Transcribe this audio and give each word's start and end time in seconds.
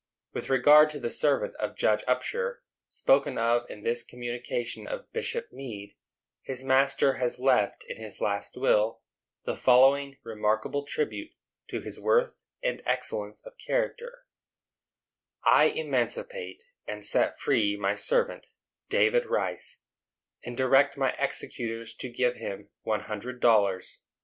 With 0.33 0.49
regard 0.49 0.89
to 0.89 0.99
the 0.99 1.11
servant 1.11 1.53
of 1.57 1.75
Judge 1.75 2.03
Upshur, 2.07 2.63
spoken 2.87 3.37
of 3.37 3.69
in 3.69 3.83
this 3.83 4.01
communication 4.01 4.87
of 4.87 5.13
Bishop 5.13 5.51
Meade, 5.51 5.95
his 6.41 6.63
master 6.63 7.17
has 7.17 7.37
left, 7.37 7.83
in 7.83 7.97
his 7.97 8.19
last 8.19 8.57
will, 8.57 9.01
the 9.45 9.55
following 9.55 10.17
remarkable 10.23 10.85
tribute 10.87 11.33
to 11.67 11.81
his 11.81 11.99
worth 11.99 12.33
and 12.63 12.81
excellence 12.83 13.45
of 13.45 13.59
character: 13.59 14.25
I 15.43 15.65
emancipate 15.65 16.63
and 16.87 17.05
set 17.05 17.39
free 17.39 17.77
my 17.77 17.93
servant, 17.93 18.47
David 18.89 19.27
Rice, 19.27 19.81
and 20.43 20.57
direct 20.57 20.97
my 20.97 21.11
executors 21.19 21.93
to 21.97 22.09
give 22.09 22.37
him 22.37 22.69
one 22.81 23.01
hundred 23.01 23.39
dollars. 23.39 23.99